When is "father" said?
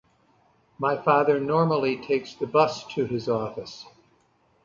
0.99-1.39